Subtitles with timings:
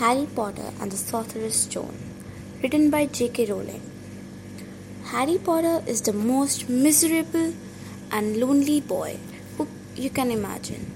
[0.00, 1.94] Harry Potter and the Sorcerer's Stone,
[2.62, 3.44] written by J.K.
[3.50, 3.82] Rowling.
[5.08, 7.52] Harry Potter is the most miserable
[8.10, 9.18] and lonely boy
[9.58, 10.90] who you can imagine.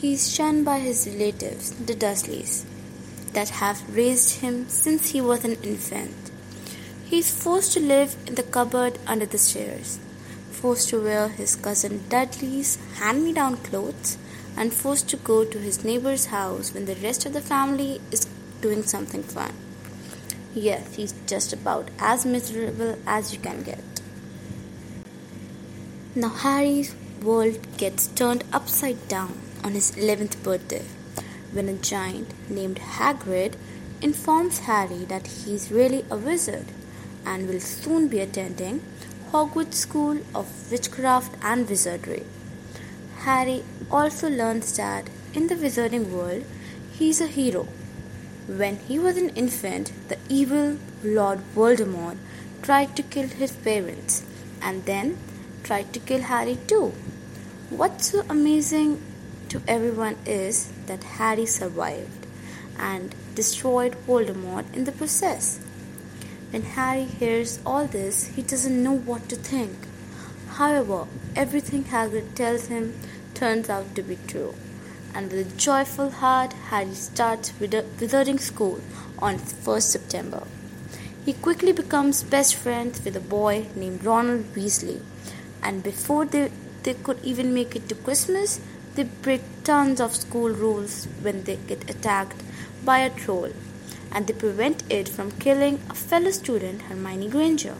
[0.00, 2.64] He is shunned by his relatives, the Dursleys,
[3.32, 6.32] that have raised him since he was an infant.
[7.04, 10.00] He is forced to live in the cupboard under the stairs,
[10.50, 14.18] forced to wear his cousin Dudley's hand me down clothes,
[14.56, 18.27] and forced to go to his neighbor's house when the rest of the family is
[18.60, 19.52] doing something fun.
[20.54, 23.82] Yes, he's just about as miserable as you can get.
[26.14, 30.84] Now, Harry's world gets turned upside down on his 11th birthday
[31.52, 33.54] when a giant named Hagrid
[34.00, 36.66] informs Harry that he's really a wizard
[37.24, 38.82] and will soon be attending
[39.32, 42.24] Hogwarts School of Witchcraft and Wizardry.
[43.18, 46.44] Harry also learns that in the wizarding world,
[46.92, 47.68] he's a hero.
[48.48, 52.16] When he was an infant, the evil Lord Voldemort
[52.62, 54.22] tried to kill his parents
[54.62, 55.18] and then
[55.62, 56.94] tried to kill Harry too.
[57.68, 59.02] What's so amazing
[59.50, 62.26] to everyone is that Harry survived
[62.78, 65.60] and destroyed Voldemort in the process.
[66.50, 69.76] When Harry hears all this, he doesn't know what to think.
[70.52, 71.06] However,
[71.36, 72.94] everything Hagrid tells him
[73.34, 74.54] turns out to be true,
[75.14, 78.80] and with a joyful heart, Harry starts wizarding school
[79.18, 80.42] on 1st September.
[81.24, 85.00] He quickly becomes best friends with a boy named Ronald Weasley,
[85.62, 86.50] and before they,
[86.82, 88.60] they could even make it to Christmas,
[88.94, 92.42] they break tons of school rules when they get attacked
[92.84, 93.50] by a troll,
[94.10, 97.74] and they prevent it from killing a fellow student, Hermione Granger.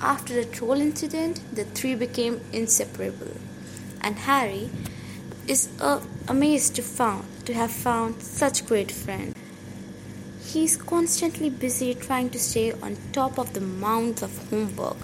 [0.00, 3.36] After the troll incident, the three became inseparable,
[4.00, 4.70] and Harry
[5.48, 9.34] is uh, amazed to found to have found such great friends.
[10.44, 14.96] He is constantly busy trying to stay on top of the mounds of homework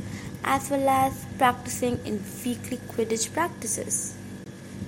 [0.45, 4.15] as well as practicing in weekly Quidditch practices.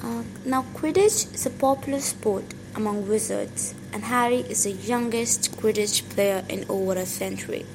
[0.02, 6.08] Uh, now, Quidditch is a popular sport among wizards, and Harry is the youngest Quidditch
[6.10, 7.66] player in over a century.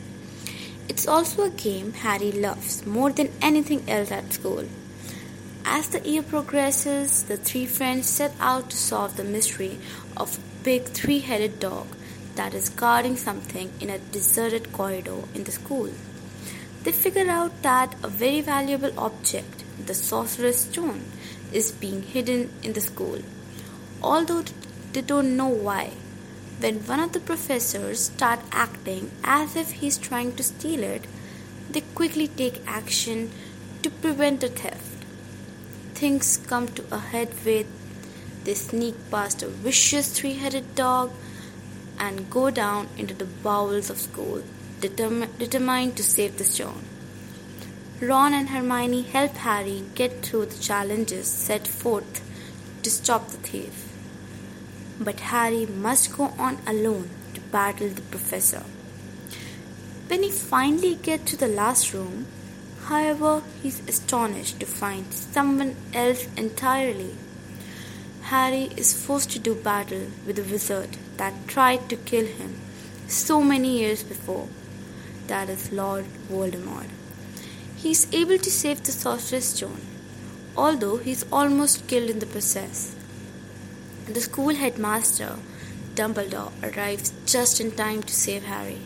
[0.88, 4.66] It's also a game Harry loves more than anything else at school.
[5.68, 9.80] As the year progresses, the three friends set out to solve the mystery
[10.16, 11.88] of a big three headed dog
[12.36, 15.90] that is guarding something in a deserted corridor in the school.
[16.84, 21.04] They figure out that a very valuable object, the Sorcerer's Stone,
[21.52, 23.20] is being hidden in the school,
[24.04, 24.44] although
[24.94, 25.92] they don't know why
[26.60, 31.06] when one of the professors start acting as if he's trying to steal it,
[31.70, 33.32] they quickly take action
[33.84, 34.95] to prevent the theft.
[35.96, 37.68] Things come to a head with
[38.44, 41.12] they sneak past a vicious three-headed dog
[41.98, 44.44] and go down into the bowels of school,
[44.82, 46.84] determ- determined to save the stone.
[48.00, 52.22] Ron and Hermione help Harry get through the challenges set forth
[52.84, 53.86] to stop the thief
[55.00, 58.64] but Harry must go on alone to battle the professor.
[60.08, 62.28] When he finally gets to the last room,
[62.88, 67.16] however, he's astonished to find someone else entirely.
[68.24, 72.56] Harry is forced to do battle with a wizard that tried to kill him
[73.08, 74.48] so many years before.
[75.28, 76.90] That is Lord Voldemort.
[77.76, 79.82] He is able to save the Sorcerer's Stone,
[80.58, 82.96] although he is almost killed in the process.
[84.08, 85.38] The school headmaster,
[85.96, 88.82] Dumbledore, arrives just in time to save Harry.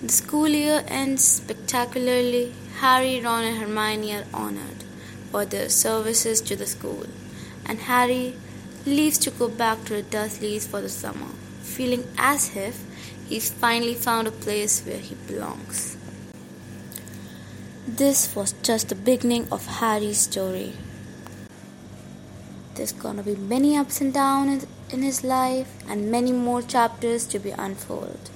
[0.00, 2.54] The school year ends spectacularly.
[2.76, 4.84] Harry, Ron, and Hermione are honored
[5.32, 7.06] for their services to the school,
[7.66, 8.36] and Harry
[8.86, 11.32] leaves to go back to the Dursleys for the summer,
[11.62, 12.80] feeling as if
[13.28, 15.96] he's finally found a place where he belongs.
[17.88, 20.74] This was just the beginning of Harry's story.
[22.76, 27.40] There's gonna be many ups and downs in his life and many more chapters to
[27.40, 28.30] be unfolded.